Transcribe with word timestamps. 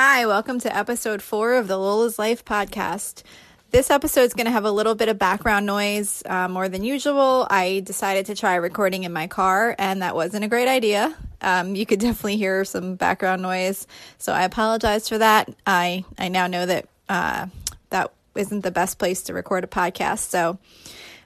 Hi, 0.00 0.26
welcome 0.26 0.60
to 0.60 0.76
episode 0.76 1.22
four 1.22 1.54
of 1.54 1.66
the 1.66 1.76
Lola's 1.76 2.20
Life 2.20 2.44
podcast. 2.44 3.24
This 3.72 3.90
episode 3.90 4.20
is 4.20 4.32
going 4.32 4.44
to 4.44 4.52
have 4.52 4.64
a 4.64 4.70
little 4.70 4.94
bit 4.94 5.08
of 5.08 5.18
background 5.18 5.66
noise 5.66 6.22
uh, 6.24 6.46
more 6.46 6.68
than 6.68 6.84
usual. 6.84 7.48
I 7.50 7.82
decided 7.84 8.26
to 8.26 8.36
try 8.36 8.54
recording 8.54 9.02
in 9.02 9.12
my 9.12 9.26
car, 9.26 9.74
and 9.76 10.02
that 10.02 10.14
wasn't 10.14 10.44
a 10.44 10.48
great 10.48 10.68
idea. 10.68 11.16
Um, 11.40 11.74
you 11.74 11.84
could 11.84 11.98
definitely 11.98 12.36
hear 12.36 12.64
some 12.64 12.94
background 12.94 13.42
noise, 13.42 13.88
so 14.18 14.32
I 14.32 14.44
apologize 14.44 15.08
for 15.08 15.18
that. 15.18 15.52
I 15.66 16.04
I 16.16 16.28
now 16.28 16.46
know 16.46 16.64
that 16.64 16.88
uh, 17.08 17.46
that 17.90 18.12
isn't 18.36 18.60
the 18.60 18.70
best 18.70 19.00
place 19.00 19.22
to 19.22 19.34
record 19.34 19.64
a 19.64 19.66
podcast. 19.66 20.28
So, 20.28 20.60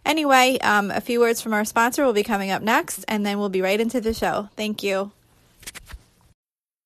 anyway, 0.06 0.56
um, 0.62 0.90
a 0.90 1.02
few 1.02 1.20
words 1.20 1.42
from 1.42 1.52
our 1.52 1.66
sponsor 1.66 2.06
will 2.06 2.14
be 2.14 2.22
coming 2.22 2.50
up 2.50 2.62
next, 2.62 3.04
and 3.06 3.26
then 3.26 3.38
we'll 3.38 3.50
be 3.50 3.60
right 3.60 3.78
into 3.78 4.00
the 4.00 4.14
show. 4.14 4.48
Thank 4.56 4.82
you. 4.82 5.12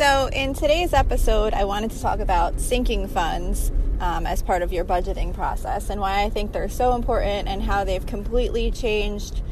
So, 0.00 0.30
in 0.32 0.54
today's 0.54 0.94
episode, 0.94 1.52
I 1.52 1.64
wanted 1.64 1.90
to 1.90 2.00
talk 2.00 2.20
about 2.20 2.58
sinking 2.58 3.06
funds 3.06 3.70
um, 4.00 4.24
as 4.24 4.40
part 4.40 4.62
of 4.62 4.72
your 4.72 4.82
budgeting 4.82 5.34
process 5.34 5.90
and 5.90 6.00
why 6.00 6.22
I 6.22 6.30
think 6.30 6.52
they're 6.52 6.70
so 6.70 6.94
important 6.94 7.48
and 7.48 7.62
how 7.62 7.84
they've 7.84 8.06
completely 8.06 8.70
changed 8.70 9.42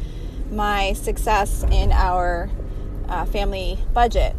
my 0.50 0.94
success 0.94 1.64
in 1.64 1.92
our 1.92 2.48
uh, 3.10 3.26
family 3.26 3.78
budget. 3.92 4.34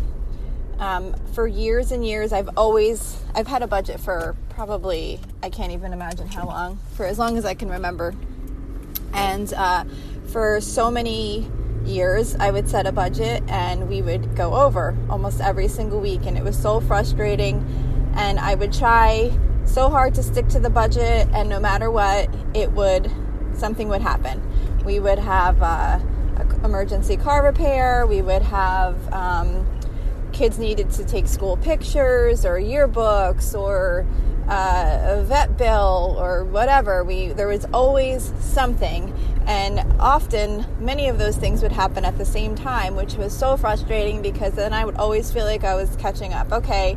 Um, 0.79 1.13
for 1.35 1.45
years 1.45 1.91
and 1.91 2.03
years, 2.03 2.33
I've 2.33 2.49
always 2.57 3.21
I've 3.35 3.45
had 3.45 3.61
a 3.61 3.67
budget 3.67 3.99
for 3.99 4.35
probably 4.49 5.19
I 5.43 5.51
can't 5.51 5.73
even 5.73 5.93
imagine 5.93 6.27
how 6.27 6.47
long 6.47 6.79
for 6.95 7.05
as 7.05 7.19
long 7.19 7.37
as 7.37 7.45
I 7.45 7.53
can 7.53 7.69
remember, 7.69 8.15
and 9.13 9.53
uh, 9.53 9.83
for 10.29 10.59
so 10.59 10.89
many 10.89 11.47
years, 11.85 12.35
I 12.35 12.51
would 12.51 12.69
set 12.69 12.85
a 12.87 12.91
budget 12.91 13.43
and 13.47 13.89
we 13.89 14.01
would 14.01 14.35
go 14.35 14.53
over 14.53 14.95
almost 15.09 15.41
every 15.41 15.67
single 15.67 15.99
week. 15.99 16.21
And 16.25 16.37
it 16.37 16.43
was 16.43 16.57
so 16.57 16.79
frustrating. 16.79 17.65
And 18.15 18.39
I 18.39 18.55
would 18.55 18.73
try 18.73 19.31
so 19.65 19.89
hard 19.89 20.15
to 20.15 20.23
stick 20.23 20.47
to 20.49 20.59
the 20.59 20.69
budget, 20.69 21.27
and 21.31 21.47
no 21.47 21.59
matter 21.59 21.91
what, 21.91 22.27
it 22.55 22.71
would, 22.71 23.11
something 23.53 23.87
would 23.87 24.01
happen. 24.01 24.41
We 24.83 24.99
would 24.99 25.19
have 25.19 25.61
uh, 25.61 25.99
emergency 26.63 27.17
car 27.17 27.43
repair, 27.43 28.05
we 28.07 28.21
would 28.21 28.41
have 28.41 29.13
um, 29.13 29.67
kids 30.33 30.57
needed 30.57 30.89
to 30.91 31.05
take 31.05 31.27
school 31.27 31.57
pictures 31.57 32.45
or 32.45 32.59
yearbooks 32.59 33.57
or 33.57 34.05
uh, 34.47 35.19
a 35.19 35.23
vet 35.23 35.57
bill 35.57 36.15
or 36.17 36.43
whatever. 36.43 37.03
We 37.03 37.29
there 37.29 37.47
was 37.47 37.65
always 37.73 38.33
something, 38.39 39.13
and 39.49 39.79
often 39.99 40.63
many 40.79 41.07
of 41.07 41.17
those 41.17 41.35
things 41.35 41.63
would 41.63 41.71
happen 41.71 42.05
at 42.05 42.19
the 42.19 42.25
same 42.25 42.53
time, 42.53 42.95
which 42.95 43.15
was 43.15 43.35
so 43.35 43.57
frustrating 43.57 44.21
because 44.21 44.53
then 44.53 44.73
I 44.73 44.85
would 44.85 44.95
always 44.95 45.31
feel 45.31 45.43
like 45.43 45.63
I 45.63 45.73
was 45.73 45.95
catching 45.95 46.33
up. 46.33 46.51
Okay, 46.51 46.95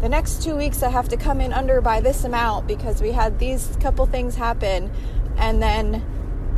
the 0.00 0.08
next 0.08 0.42
two 0.42 0.56
weeks 0.56 0.82
I 0.82 0.88
have 0.88 1.08
to 1.10 1.16
come 1.16 1.40
in 1.40 1.52
under 1.52 1.80
by 1.80 2.00
this 2.00 2.24
amount 2.24 2.66
because 2.66 3.00
we 3.00 3.12
had 3.12 3.38
these 3.38 3.76
couple 3.80 4.06
things 4.06 4.34
happen, 4.34 4.90
and 5.36 5.62
then 5.62 6.04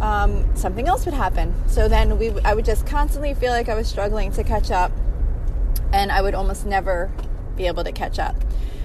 um, 0.01 0.57
something 0.57 0.89
else 0.89 1.05
would 1.05 1.15
happen. 1.15 1.55
So 1.69 1.87
then 1.87 2.19
we 2.19 2.31
I 2.41 2.55
would 2.55 2.65
just 2.65 2.87
constantly 2.87 3.35
feel 3.35 3.51
like 3.51 3.69
I 3.69 3.75
was 3.75 3.87
struggling 3.87 4.33
to 4.33 4.43
catch 4.43 4.71
up, 4.71 4.91
and 5.93 6.11
I 6.11 6.23
would 6.23 6.35
almost 6.35 6.65
never 6.65 7.11
be 7.57 7.67
able 7.67 7.85
to 7.85 7.93
catch 7.93 8.19
up 8.19 8.37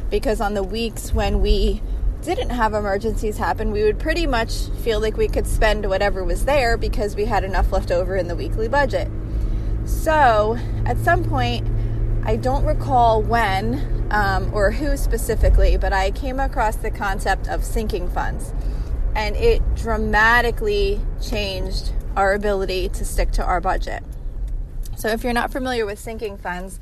because 0.09 0.41
on 0.41 0.53
the 0.53 0.63
weeks 0.63 1.13
when 1.13 1.41
we 1.41 1.81
didn't 2.21 2.51
have 2.51 2.73
emergencies 2.73 3.37
happen, 3.37 3.71
we 3.71 3.83
would 3.83 3.99
pretty 3.99 4.27
much 4.27 4.67
feel 4.83 4.99
like 4.99 5.17
we 5.17 5.27
could 5.27 5.47
spend 5.47 5.87
whatever 5.87 6.23
was 6.23 6.45
there 6.45 6.77
because 6.77 7.15
we 7.15 7.25
had 7.25 7.43
enough 7.43 7.71
left 7.71 7.91
over 7.91 8.15
in 8.15 8.27
the 8.27 8.35
weekly 8.35 8.67
budget. 8.67 9.09
So, 9.85 10.57
at 10.85 10.97
some 10.99 11.23
point, 11.23 11.67
I 12.23 12.35
don't 12.35 12.63
recall 12.65 13.21
when 13.21 14.07
um, 14.11 14.53
or 14.53 14.71
who 14.71 14.95
specifically, 14.97 15.77
but 15.77 15.93
I 15.93 16.11
came 16.11 16.39
across 16.39 16.75
the 16.75 16.91
concept 16.91 17.47
of 17.47 17.63
sinking 17.63 18.09
funds. 18.09 18.53
And 19.15 19.35
it 19.35 19.61
dramatically 19.75 21.01
changed 21.21 21.91
our 22.15 22.33
ability 22.33 22.89
to 22.89 23.03
stick 23.03 23.31
to 23.31 23.43
our 23.43 23.59
budget. 23.59 24.03
So, 24.95 25.09
if 25.09 25.23
you're 25.23 25.33
not 25.33 25.51
familiar 25.51 25.85
with 25.85 25.97
sinking 25.97 26.37
funds, 26.37 26.79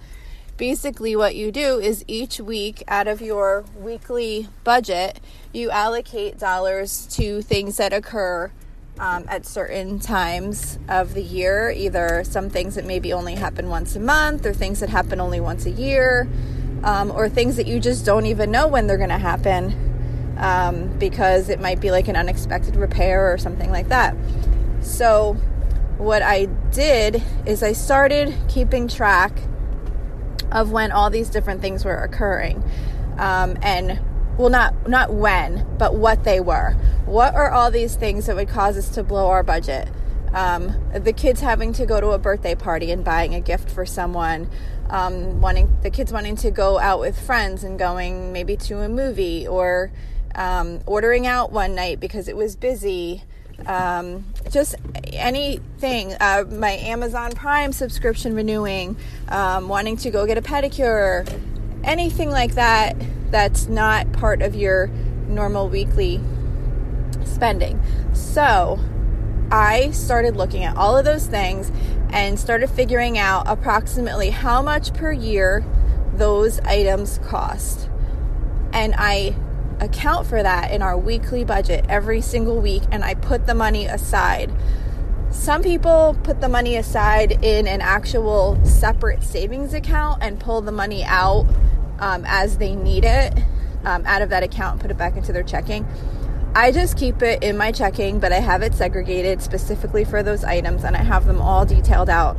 basically 0.59 1.15
what 1.15 1.35
you 1.35 1.51
do 1.51 1.79
is 1.79 2.03
each 2.05 2.39
week 2.39 2.83
out 2.89 3.07
of 3.07 3.21
your 3.21 3.63
weekly 3.77 4.47
budget 4.65 5.17
you 5.53 5.71
allocate 5.71 6.37
dollars 6.37 7.07
to 7.07 7.41
things 7.41 7.77
that 7.77 7.93
occur 7.93 8.51
um, 8.99 9.23
at 9.29 9.45
certain 9.45 9.97
times 9.97 10.77
of 10.89 11.13
the 11.13 11.23
year. 11.23 11.71
Either 11.71 12.23
some 12.25 12.49
things 12.49 12.75
that 12.75 12.85
maybe 12.85 13.13
only 13.13 13.35
happen 13.35 13.69
once 13.69 13.95
a 13.95 13.99
month 13.99 14.45
or 14.45 14.53
things 14.53 14.81
that 14.81 14.89
happen 14.89 15.21
only 15.21 15.39
once 15.39 15.65
a 15.65 15.71
year 15.71 16.27
um, 16.83 17.09
or 17.11 17.29
things 17.29 17.55
that 17.55 17.65
you 17.65 17.79
just 17.79 18.05
don't 18.05 18.25
even 18.25 18.51
know 18.51 18.67
when 18.67 18.85
they're 18.85 18.97
going 18.97 19.09
to 19.09 19.17
happen 19.17 20.35
um, 20.37 20.89
because 20.99 21.47
it 21.47 21.61
might 21.61 21.79
be 21.79 21.89
like 21.89 22.09
an 22.09 22.17
unexpected 22.17 22.75
repair 22.75 23.31
or 23.31 23.37
something 23.37 23.71
like 23.71 23.87
that. 23.87 24.13
So 24.81 25.37
what 25.97 26.21
i 26.21 26.45
did 26.71 27.21
is 27.45 27.61
i 27.61 27.73
started 27.73 28.33
keeping 28.47 28.87
track 28.87 29.37
of 30.51 30.71
when 30.71 30.91
all 30.91 31.09
these 31.09 31.29
different 31.29 31.61
things 31.61 31.85
were 31.85 31.97
occurring. 31.97 32.63
Um, 33.17 33.57
and 33.61 33.99
well 34.37 34.49
not 34.49 34.87
not 34.87 35.13
when 35.13 35.65
but 35.77 35.95
what 35.95 36.23
they 36.23 36.39
were. 36.39 36.71
What 37.05 37.35
are 37.35 37.51
all 37.51 37.71
these 37.71 37.95
things 37.95 38.27
that 38.27 38.35
would 38.35 38.49
cause 38.49 38.77
us 38.77 38.89
to 38.89 39.03
blow 39.03 39.27
our 39.27 39.43
budget? 39.43 39.89
Um, 40.33 40.75
the 40.93 41.11
kids 41.11 41.41
having 41.41 41.73
to 41.73 41.85
go 41.85 41.99
to 41.99 42.09
a 42.09 42.19
birthday 42.19 42.53
party 42.53 42.91
and 42.91 43.03
buying 43.03 43.33
a 43.33 43.41
gift 43.41 43.69
for 43.69 43.85
someone 43.85 44.47
um, 44.89 45.39
wanting 45.41 45.75
the 45.81 45.89
kids 45.89 46.11
wanting 46.11 46.35
to 46.37 46.51
go 46.51 46.79
out 46.79 46.99
with 46.99 47.19
friends 47.19 47.63
and 47.63 47.77
going 47.77 48.33
maybe 48.33 48.55
to 48.57 48.79
a 48.79 48.89
movie 48.89 49.47
or 49.47 49.91
um, 50.35 50.79
ordering 50.85 51.27
out 51.27 51.51
one 51.51 51.75
night 51.75 51.99
because 51.99 52.27
it 52.27 52.35
was 52.35 52.55
busy 52.55 53.23
um, 53.67 54.25
just 54.49 54.75
anything. 55.05 56.15
Uh, 56.19 56.45
my 56.49 56.71
Amazon 56.71 57.31
Prime 57.31 57.71
subscription 57.73 58.33
renewing, 58.33 58.97
um, 59.29 59.69
wanting 59.69 59.97
to 59.97 60.11
go 60.11 60.25
get 60.25 60.37
a 60.37 60.41
pedicure, 60.41 61.27
anything 61.83 62.29
like 62.29 62.55
that 62.55 62.95
that's 63.31 63.67
not 63.67 64.11
part 64.11 64.41
of 64.41 64.55
your 64.55 64.87
normal 65.27 65.69
weekly 65.69 66.19
spending. 67.23 67.81
So 68.13 68.79
I 69.51 69.91
started 69.91 70.35
looking 70.35 70.63
at 70.63 70.75
all 70.75 70.97
of 70.97 71.05
those 71.05 71.27
things 71.27 71.71
and 72.11 72.39
started 72.39 72.69
figuring 72.69 73.17
out 73.17 73.43
approximately 73.47 74.31
how 74.31 74.61
much 74.61 74.93
per 74.93 75.11
year 75.11 75.63
those 76.13 76.59
items 76.61 77.19
cost. 77.19 77.89
And 78.73 78.93
I 78.97 79.35
account 79.79 80.27
for 80.27 80.41
that 80.41 80.71
in 80.71 80.81
our 80.81 80.97
weekly 80.97 81.43
budget 81.43 81.85
every 81.89 82.21
single 82.21 82.59
week 82.59 82.83
and 82.91 83.03
I 83.03 83.13
put 83.15 83.47
the 83.47 83.55
money 83.55 83.85
aside. 83.85 84.51
Some 85.31 85.61
people 85.61 86.17
put 86.23 86.41
the 86.41 86.49
money 86.49 86.75
aside 86.75 87.43
in 87.43 87.67
an 87.67 87.81
actual 87.81 88.59
separate 88.65 89.23
savings 89.23 89.73
account 89.73 90.23
and 90.23 90.39
pull 90.39 90.61
the 90.61 90.71
money 90.71 91.03
out 91.03 91.47
um, 91.99 92.23
as 92.27 92.57
they 92.57 92.75
need 92.75 93.05
it 93.05 93.37
um, 93.85 94.05
out 94.05 94.21
of 94.21 94.29
that 94.29 94.43
account 94.43 94.73
and 94.73 94.81
put 94.81 94.91
it 94.91 94.97
back 94.97 95.15
into 95.15 95.31
their 95.31 95.43
checking. 95.43 95.85
I 96.55 96.71
just 96.71 96.97
keep 96.97 97.21
it 97.21 97.43
in 97.43 97.57
my 97.57 97.71
checking, 97.71 98.19
but 98.19 98.31
I 98.31 98.39
have 98.39 98.63
it 98.63 98.73
segregated 98.73 99.41
specifically 99.41 100.03
for 100.03 100.23
those 100.23 100.43
items 100.43 100.83
and 100.83 100.95
I 100.95 101.03
have 101.03 101.25
them 101.25 101.39
all 101.39 101.65
detailed 101.65 102.09
out 102.09 102.35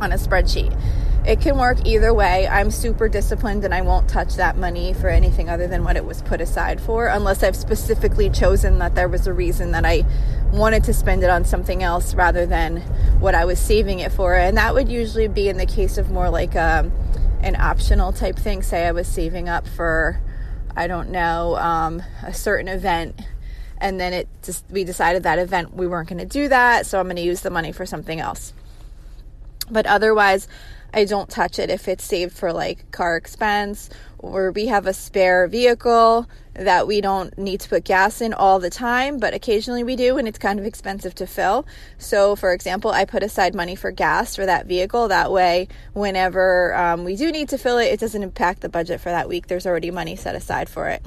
on 0.00 0.12
a 0.12 0.16
spreadsheet. 0.16 0.78
It 1.26 1.40
can 1.40 1.58
work 1.58 1.84
either 1.84 2.14
way. 2.14 2.46
I'm 2.48 2.70
super 2.70 3.08
disciplined 3.08 3.64
and 3.64 3.74
I 3.74 3.82
won't 3.82 4.08
touch 4.08 4.36
that 4.36 4.56
money 4.56 4.94
for 4.94 5.08
anything 5.08 5.50
other 5.50 5.66
than 5.66 5.84
what 5.84 5.96
it 5.96 6.04
was 6.04 6.22
put 6.22 6.40
aside 6.40 6.80
for, 6.80 7.06
unless 7.06 7.42
I've 7.42 7.56
specifically 7.56 8.30
chosen 8.30 8.78
that 8.78 8.94
there 8.94 9.08
was 9.08 9.26
a 9.26 9.32
reason 9.32 9.72
that 9.72 9.84
I 9.84 10.04
wanted 10.52 10.84
to 10.84 10.94
spend 10.94 11.22
it 11.22 11.28
on 11.30 11.44
something 11.44 11.82
else 11.82 12.14
rather 12.14 12.46
than 12.46 12.78
what 13.20 13.34
I 13.34 13.44
was 13.44 13.58
saving 13.58 13.98
it 13.98 14.10
for. 14.10 14.36
And 14.36 14.56
that 14.56 14.74
would 14.74 14.88
usually 14.88 15.28
be 15.28 15.48
in 15.48 15.58
the 15.58 15.66
case 15.66 15.98
of 15.98 16.10
more 16.10 16.30
like 16.30 16.54
a, 16.54 16.80
um, 16.80 16.92
an 17.42 17.56
optional 17.56 18.12
type 18.12 18.36
thing. 18.36 18.62
Say 18.62 18.86
I 18.86 18.92
was 18.92 19.06
saving 19.06 19.48
up 19.48 19.68
for, 19.68 20.20
I 20.74 20.86
don't 20.86 21.10
know, 21.10 21.56
um, 21.56 22.02
a 22.22 22.32
certain 22.32 22.68
event 22.68 23.20
and 23.80 24.00
then 24.00 24.12
it 24.12 24.28
just 24.42 24.64
we 24.70 24.84
decided 24.84 25.22
that 25.22 25.38
event 25.38 25.74
we 25.74 25.86
weren't 25.86 26.08
going 26.08 26.18
to 26.18 26.26
do 26.26 26.48
that 26.48 26.84
so 26.84 26.98
i'm 26.98 27.06
going 27.06 27.14
to 27.14 27.22
use 27.22 27.42
the 27.42 27.50
money 27.50 27.72
for 27.72 27.86
something 27.86 28.18
else 28.18 28.52
but 29.70 29.86
otherwise 29.86 30.48
I 30.92 31.04
don't 31.04 31.28
touch 31.28 31.58
it 31.58 31.70
if 31.70 31.86
it's 31.86 32.04
saved 32.04 32.36
for 32.36 32.52
like 32.52 32.90
car 32.90 33.16
expense 33.16 33.90
or 34.18 34.50
we 34.50 34.66
have 34.66 34.86
a 34.86 34.92
spare 34.92 35.46
vehicle 35.46 36.28
that 36.54 36.86
we 36.86 37.00
don't 37.00 37.36
need 37.38 37.60
to 37.60 37.68
put 37.68 37.84
gas 37.84 38.20
in 38.20 38.34
all 38.34 38.58
the 38.58 38.70
time, 38.70 39.18
but 39.18 39.32
occasionally 39.32 39.84
we 39.84 39.94
do 39.94 40.18
and 40.18 40.26
it's 40.26 40.38
kind 40.38 40.58
of 40.58 40.66
expensive 40.66 41.14
to 41.14 41.26
fill. 41.26 41.66
So, 41.98 42.34
for 42.34 42.52
example, 42.52 42.90
I 42.90 43.04
put 43.04 43.22
aside 43.22 43.54
money 43.54 43.76
for 43.76 43.92
gas 43.92 44.34
for 44.34 44.44
that 44.46 44.66
vehicle. 44.66 45.08
That 45.08 45.30
way, 45.30 45.68
whenever 45.92 46.74
um, 46.74 47.04
we 47.04 47.14
do 47.14 47.30
need 47.30 47.50
to 47.50 47.58
fill 47.58 47.78
it, 47.78 47.86
it 47.86 48.00
doesn't 48.00 48.22
impact 48.22 48.60
the 48.60 48.68
budget 48.68 49.00
for 49.00 49.10
that 49.10 49.28
week. 49.28 49.46
There's 49.46 49.66
already 49.66 49.90
money 49.90 50.16
set 50.16 50.34
aside 50.34 50.68
for 50.68 50.88
it. 50.88 51.04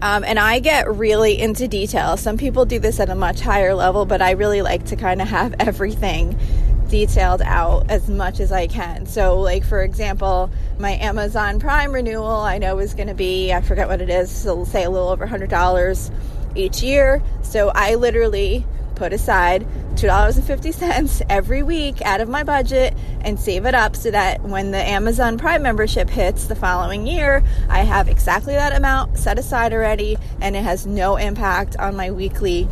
Um, 0.00 0.22
and 0.22 0.38
I 0.38 0.60
get 0.60 0.88
really 0.88 1.40
into 1.40 1.66
detail. 1.66 2.16
Some 2.16 2.36
people 2.36 2.64
do 2.64 2.78
this 2.78 3.00
at 3.00 3.08
a 3.08 3.16
much 3.16 3.40
higher 3.40 3.74
level, 3.74 4.04
but 4.04 4.22
I 4.22 4.32
really 4.32 4.62
like 4.62 4.84
to 4.86 4.96
kind 4.96 5.22
of 5.22 5.28
have 5.28 5.54
everything 5.60 6.38
detailed 6.88 7.42
out 7.42 7.90
as 7.90 8.08
much 8.08 8.40
as 8.40 8.50
I 8.52 8.66
can. 8.66 9.06
So, 9.06 9.40
like 9.40 9.64
for 9.64 9.82
example, 9.82 10.50
my 10.78 10.92
Amazon 10.92 11.60
Prime 11.60 11.92
renewal 11.92 12.26
I 12.26 12.58
know 12.58 12.78
is 12.78 12.94
going 12.94 13.08
to 13.08 13.14
be 13.14 13.52
I 13.52 13.60
forget 13.60 13.88
what 13.88 14.00
it 14.00 14.10
is, 14.10 14.30
so 14.30 14.64
say 14.64 14.84
a 14.84 14.90
little 14.90 15.08
over 15.08 15.26
$100 15.26 16.10
each 16.54 16.82
year. 16.82 17.22
So, 17.42 17.70
I 17.74 17.94
literally 17.94 18.64
put 18.98 19.12
aside 19.12 19.64
$2.50 19.94 21.22
every 21.30 21.62
week 21.62 22.02
out 22.02 22.20
of 22.20 22.28
my 22.28 22.42
budget 22.42 22.94
and 23.20 23.38
save 23.38 23.64
it 23.64 23.74
up 23.74 23.94
so 23.96 24.10
that 24.10 24.42
when 24.42 24.72
the 24.72 24.78
Amazon 24.78 25.38
Prime 25.38 25.62
membership 25.62 26.10
hits 26.10 26.46
the 26.46 26.56
following 26.56 27.06
year, 27.06 27.42
I 27.68 27.80
have 27.80 28.08
exactly 28.08 28.54
that 28.54 28.74
amount 28.76 29.18
set 29.18 29.38
aside 29.38 29.72
already 29.72 30.18
and 30.40 30.56
it 30.56 30.62
has 30.62 30.86
no 30.86 31.16
impact 31.16 31.76
on 31.78 31.96
my 31.96 32.10
weekly 32.10 32.68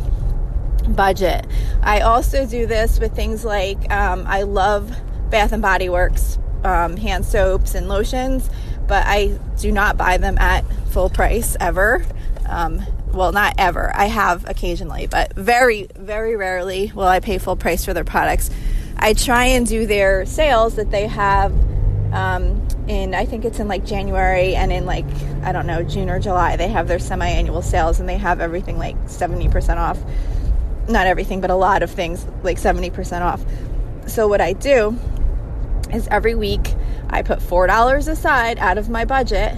budget. 0.95 1.45
I 1.81 2.01
also 2.01 2.45
do 2.45 2.65
this 2.65 2.99
with 2.99 3.15
things 3.15 3.43
like 3.45 3.91
um, 3.91 4.25
I 4.27 4.43
love 4.43 4.91
Bath 5.29 5.51
and 5.51 5.61
Body 5.61 5.89
Works 5.89 6.37
um, 6.63 6.97
hand 6.97 7.25
soaps 7.25 7.75
and 7.75 7.87
lotions, 7.87 8.49
but 8.87 9.05
I 9.05 9.39
do 9.57 9.71
not 9.71 9.97
buy 9.97 10.17
them 10.17 10.37
at 10.37 10.65
full 10.89 11.09
price 11.09 11.55
ever. 11.59 12.05
Um, 12.47 12.81
well, 13.11 13.31
not 13.31 13.55
ever. 13.57 13.91
I 13.95 14.05
have 14.05 14.47
occasionally, 14.47 15.07
but 15.07 15.33
very, 15.35 15.87
very 15.95 16.35
rarely 16.35 16.91
will 16.93 17.07
I 17.07 17.19
pay 17.19 17.37
full 17.37 17.55
price 17.55 17.85
for 17.85 17.93
their 17.93 18.03
products. 18.03 18.49
I 18.97 19.13
try 19.13 19.45
and 19.45 19.65
do 19.65 19.85
their 19.85 20.25
sales 20.25 20.75
that 20.75 20.91
they 20.91 21.07
have 21.07 21.51
um, 22.13 22.67
in, 22.87 23.13
I 23.13 23.25
think 23.25 23.45
it's 23.45 23.59
in 23.59 23.67
like 23.67 23.85
January 23.85 24.55
and 24.55 24.71
in 24.71 24.85
like, 24.85 25.05
I 25.43 25.51
don't 25.51 25.67
know, 25.67 25.83
June 25.83 26.09
or 26.09 26.19
July. 26.19 26.55
They 26.55 26.69
have 26.69 26.87
their 26.87 26.99
semi 26.99 27.27
annual 27.27 27.61
sales 27.61 27.99
and 27.99 28.07
they 28.07 28.17
have 28.17 28.39
everything 28.39 28.77
like 28.77 28.95
70% 29.05 29.77
off 29.77 29.99
not 30.87 31.07
everything, 31.07 31.41
but 31.41 31.49
a 31.49 31.55
lot 31.55 31.83
of 31.83 31.91
things, 31.91 32.25
like 32.43 32.57
70% 32.57 33.21
off. 33.21 33.43
So, 34.07 34.27
what 34.27 34.41
I 34.41 34.53
do 34.53 34.97
is 35.91 36.07
every 36.07 36.35
week 36.35 36.73
I 37.09 37.21
put 37.21 37.39
$4 37.39 38.07
aside 38.07 38.57
out 38.59 38.77
of 38.77 38.89
my 38.89 39.05
budget 39.05 39.57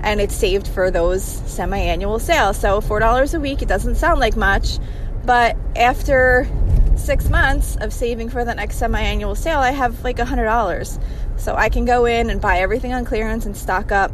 and 0.00 0.20
it's 0.20 0.34
saved 0.34 0.68
for 0.68 0.90
those 0.90 1.24
semi 1.24 1.78
annual 1.78 2.18
sales. 2.18 2.58
So, 2.58 2.80
$4 2.80 3.34
a 3.34 3.40
week, 3.40 3.62
it 3.62 3.68
doesn't 3.68 3.96
sound 3.96 4.20
like 4.20 4.36
much, 4.36 4.78
but 5.24 5.56
after 5.76 6.48
six 6.96 7.28
months 7.28 7.76
of 7.76 7.92
saving 7.92 8.28
for 8.28 8.44
the 8.44 8.54
next 8.54 8.76
semi 8.76 9.00
annual 9.00 9.34
sale, 9.34 9.60
I 9.60 9.70
have 9.70 10.02
like 10.04 10.16
$100. 10.16 11.02
So, 11.36 11.54
I 11.54 11.68
can 11.68 11.84
go 11.84 12.04
in 12.04 12.30
and 12.30 12.40
buy 12.40 12.58
everything 12.58 12.92
on 12.92 13.04
clearance 13.04 13.46
and 13.46 13.56
stock 13.56 13.92
up 13.92 14.12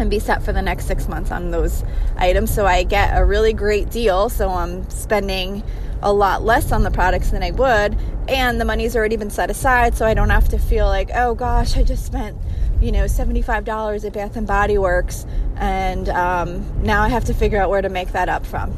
and 0.00 0.10
be 0.10 0.18
set 0.18 0.42
for 0.42 0.52
the 0.52 0.62
next 0.62 0.86
six 0.86 1.08
months 1.08 1.30
on 1.30 1.50
those 1.50 1.84
items. 2.16 2.52
So 2.52 2.66
I 2.66 2.82
get 2.82 3.16
a 3.16 3.24
really 3.24 3.52
great 3.52 3.90
deal. 3.90 4.28
So 4.28 4.48
I'm 4.48 4.88
spending 4.90 5.62
a 6.02 6.12
lot 6.12 6.42
less 6.42 6.72
on 6.72 6.82
the 6.82 6.90
products 6.90 7.30
than 7.30 7.42
I 7.42 7.50
would, 7.50 7.96
and 8.28 8.60
the 8.60 8.64
money's 8.64 8.96
already 8.96 9.16
been 9.16 9.30
set 9.30 9.50
aside, 9.50 9.94
so 9.94 10.06
I 10.06 10.14
don't 10.14 10.30
have 10.30 10.48
to 10.50 10.58
feel 10.58 10.86
like, 10.86 11.10
oh 11.14 11.34
gosh, 11.34 11.76
I 11.76 11.82
just 11.82 12.06
spent, 12.06 12.38
you 12.80 12.92
know, 12.92 13.04
$75 13.04 14.04
at 14.04 14.12
Bath 14.12 14.36
and 14.36 14.46
Body 14.46 14.78
Works, 14.78 15.26
and 15.56 16.08
um, 16.08 16.82
now 16.82 17.02
I 17.02 17.08
have 17.08 17.24
to 17.26 17.34
figure 17.34 17.60
out 17.60 17.70
where 17.70 17.82
to 17.82 17.88
make 17.88 18.12
that 18.12 18.28
up 18.28 18.46
from. 18.46 18.76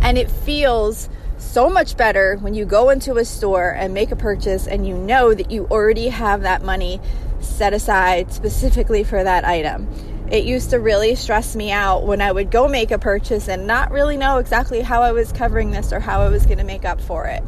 And 0.00 0.18
it 0.18 0.30
feels 0.30 1.08
so 1.38 1.68
much 1.68 1.96
better 1.96 2.36
when 2.36 2.54
you 2.54 2.64
go 2.64 2.90
into 2.90 3.16
a 3.16 3.24
store 3.24 3.70
and 3.70 3.92
make 3.92 4.10
a 4.10 4.16
purchase 4.16 4.66
and 4.66 4.86
you 4.86 4.96
know 4.96 5.34
that 5.34 5.50
you 5.50 5.66
already 5.70 6.08
have 6.08 6.42
that 6.42 6.62
money 6.62 7.00
set 7.42 7.74
aside 7.74 8.32
specifically 8.32 9.04
for 9.04 9.22
that 9.22 9.44
item. 9.44 9.88
It 10.30 10.44
used 10.44 10.70
to 10.70 10.78
really 10.78 11.14
stress 11.14 11.54
me 11.54 11.70
out 11.70 12.06
when 12.06 12.22
I 12.22 12.32
would 12.32 12.50
go 12.50 12.66
make 12.66 12.90
a 12.90 12.98
purchase 12.98 13.48
and 13.48 13.66
not 13.66 13.90
really 13.90 14.16
know 14.16 14.38
exactly 14.38 14.80
how 14.80 15.02
I 15.02 15.12
was 15.12 15.30
covering 15.30 15.70
this 15.70 15.92
or 15.92 16.00
how 16.00 16.22
I 16.22 16.28
was 16.30 16.46
going 16.46 16.58
to 16.58 16.64
make 16.64 16.86
up 16.86 17.00
for 17.00 17.26
it. 17.26 17.42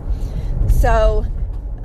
So, 0.69 1.25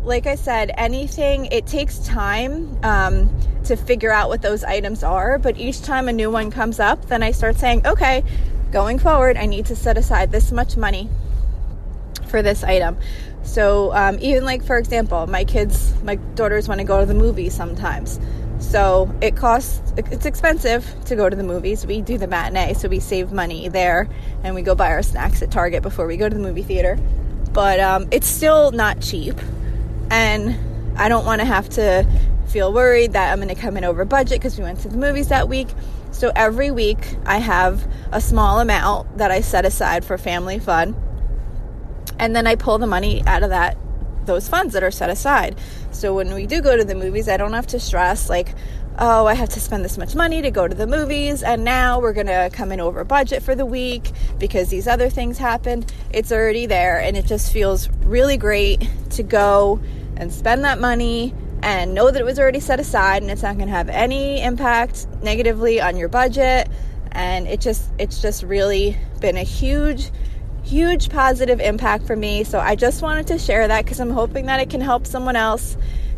like 0.03 0.27
I 0.27 0.35
said, 0.35 0.71
anything, 0.77 1.45
it 1.45 1.65
takes 1.65 1.99
time 1.99 2.77
um, 2.83 3.29
to 3.63 3.77
figure 3.77 4.11
out 4.11 4.27
what 4.27 4.41
those 4.41 4.63
items 4.63 5.03
are. 5.03 5.37
But 5.37 5.57
each 5.57 5.81
time 5.81 6.09
a 6.09 6.13
new 6.13 6.29
one 6.29 6.51
comes 6.51 6.79
up, 6.79 7.05
then 7.05 7.23
I 7.23 7.31
start 7.31 7.55
saying, 7.55 7.87
okay, 7.87 8.23
going 8.71 8.99
forward, 8.99 9.37
I 9.37 9.45
need 9.45 9.67
to 9.67 9.75
set 9.75 9.97
aside 9.97 10.31
this 10.31 10.51
much 10.51 10.75
money 10.75 11.09
for 12.27 12.41
this 12.41 12.63
item. 12.63 12.97
So 13.43 13.93
um, 13.93 14.17
even 14.21 14.43
like 14.45 14.63
for 14.63 14.77
example, 14.77 15.25
my 15.27 15.43
kids, 15.43 15.93
my 16.03 16.15
daughters 16.35 16.67
want 16.67 16.79
to 16.79 16.85
go 16.85 16.99
to 16.99 17.05
the 17.05 17.13
movies 17.13 17.53
sometimes. 17.53 18.19
So 18.59 19.13
it 19.21 19.37
costs, 19.37 19.81
it's 19.97 20.25
expensive 20.25 20.85
to 21.05 21.15
go 21.15 21.29
to 21.29 21.35
the 21.35 21.43
movies. 21.43 21.85
We 21.85 22.01
do 22.01 22.17
the 22.17 22.27
matinee, 22.27 22.73
so 22.73 22.89
we 22.89 22.99
save 22.99 23.31
money 23.31 23.69
there, 23.69 24.09
and 24.43 24.53
we 24.53 24.61
go 24.61 24.75
buy 24.75 24.91
our 24.91 25.01
snacks 25.01 25.41
at 25.41 25.49
Target 25.49 25.81
before 25.81 26.05
we 26.05 26.17
go 26.17 26.27
to 26.27 26.35
the 26.35 26.41
movie 26.41 26.63
theater. 26.63 26.99
But 27.53 27.79
um, 27.79 28.07
it's 28.11 28.27
still 28.27 28.71
not 28.71 29.01
cheap, 29.01 29.35
and 30.11 30.99
I 30.99 31.07
don't 31.07 31.25
want 31.25 31.39
to 31.39 31.45
have 31.45 31.69
to 31.69 32.05
feel 32.47 32.73
worried 32.73 33.13
that 33.13 33.31
I'm 33.31 33.39
going 33.39 33.53
to 33.53 33.59
come 33.59 33.77
in 33.77 33.85
over 33.85 34.03
budget 34.03 34.39
because 34.39 34.57
we 34.57 34.63
went 34.63 34.79
to 34.81 34.89
the 34.89 34.97
movies 34.97 35.29
that 35.29 35.47
week. 35.47 35.69
So 36.11 36.31
every 36.35 36.69
week 36.69 37.15
I 37.25 37.37
have 37.37 37.87
a 38.11 38.19
small 38.19 38.59
amount 38.59 39.19
that 39.19 39.31
I 39.31 39.41
set 39.41 39.65
aside 39.65 40.03
for 40.03 40.17
family 40.17 40.59
fun 40.59 40.95
and 42.19 42.35
then 42.35 42.45
I 42.45 42.55
pull 42.55 42.77
the 42.77 42.87
money 42.87 43.23
out 43.25 43.43
of 43.43 43.49
that 43.49 43.77
those 44.25 44.47
funds 44.47 44.73
that 44.73 44.83
are 44.83 44.91
set 44.91 45.09
aside. 45.09 45.57
So 45.91 46.13
when 46.13 46.33
we 46.33 46.45
do 46.45 46.61
go 46.61 46.77
to 46.77 46.83
the 46.83 46.93
movies, 46.93 47.27
I 47.27 47.37
don't 47.37 47.53
have 47.53 47.65
to 47.67 47.79
stress 47.79 48.29
like, 48.29 48.53
oh, 48.99 49.25
I 49.25 49.33
have 49.33 49.49
to 49.49 49.59
spend 49.59 49.83
this 49.83 49.97
much 49.97 50.13
money 50.13 50.41
to 50.41 50.51
go 50.51 50.67
to 50.67 50.75
the 50.75 50.85
movies, 50.85 51.41
and 51.41 51.63
now 51.63 51.99
we're 51.99 52.13
gonna 52.13 52.49
come 52.51 52.71
in 52.71 52.79
over 52.79 53.03
budget 53.03 53.41
for 53.41 53.55
the 53.55 53.65
week 53.65 54.11
because 54.37 54.69
these 54.69 54.87
other 54.87 55.09
things 55.09 55.37
happened. 55.37 55.91
It's 56.11 56.31
already 56.31 56.65
there, 56.67 56.99
and 56.99 57.17
it 57.17 57.25
just 57.25 57.51
feels 57.51 57.89
really 58.03 58.37
great 58.37 58.87
to 59.11 59.23
go 59.23 59.79
and 60.17 60.31
spend 60.31 60.63
that 60.65 60.79
money 60.79 61.33
and 61.63 61.93
know 61.93 62.11
that 62.11 62.19
it 62.19 62.25
was 62.25 62.39
already 62.39 62.59
set 62.59 62.79
aside 62.79 63.21
and 63.21 63.31
it's 63.31 63.41
not 63.41 63.57
gonna 63.57 63.71
have 63.71 63.89
any 63.89 64.41
impact 64.41 65.07
negatively 65.21 65.81
on 65.81 65.97
your 65.97 66.07
budget. 66.07 66.69
And 67.11 67.47
it 67.47 67.59
just, 67.59 67.89
it's 67.97 68.21
just 68.21 68.43
really 68.43 68.95
been 69.19 69.35
a 69.35 69.43
huge 69.43 70.11
huge 70.69 71.09
positive 71.09 71.59
impact 71.59 72.05
for 72.05 72.15
me. 72.15 72.43
So 72.43 72.59
I 72.59 72.75
just 72.75 73.01
wanted 73.01 73.27
to 73.27 73.39
share 73.39 73.67
that 73.67 73.85
because 73.85 73.99
I'm 73.99 74.11
hoping 74.11 74.45
that 74.45 74.59
it 74.59 74.69
can 74.69 74.81
help 74.81 75.07
someone 75.07 75.35
else 75.35 75.75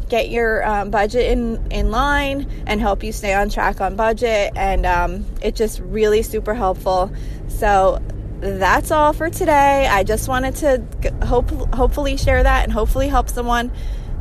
get 0.09 0.29
your 0.29 0.67
um, 0.67 0.91
budget 0.91 1.31
in, 1.31 1.71
in 1.71 1.89
line 1.89 2.45
and 2.67 2.81
help 2.81 3.01
you 3.01 3.13
stay 3.13 3.33
on 3.33 3.49
track 3.49 3.79
on 3.79 3.95
budget. 3.95 4.51
And 4.57 4.85
um, 4.85 5.25
it's 5.41 5.57
just 5.57 5.79
really 5.79 6.21
super 6.21 6.53
helpful. 6.53 7.11
So 7.47 8.01
that's 8.41 8.91
all 8.91 9.13
for 9.13 9.29
today. 9.29 9.87
I 9.87 10.03
just 10.03 10.27
wanted 10.27 10.55
to 10.57 11.25
hope, 11.25 11.49
hopefully 11.73 12.17
share 12.17 12.43
that 12.43 12.65
and 12.65 12.73
hopefully 12.73 13.07
help 13.07 13.29
someone. 13.29 13.71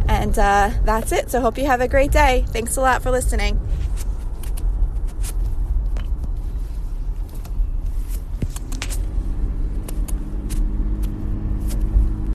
And 0.07 0.39
uh, 0.39 0.71
that's 0.85 1.11
it. 1.11 1.31
So 1.31 1.41
hope 1.41 1.59
you 1.59 1.67
have 1.67 1.81
a 1.81 1.89
great 1.89 2.13
day. 2.13 2.45
Thanks 2.49 2.77
a 2.77 2.81
lot 2.81 3.03
for 3.03 3.11
listening. 3.11 3.61